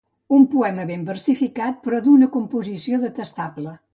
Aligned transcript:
Un 0.35 0.45
poema 0.53 0.85
ben 0.91 1.03
versificat 1.09 1.77
però 1.85 2.01
d'una 2.07 2.31
composició 2.39 3.03
detestable. 3.07 3.75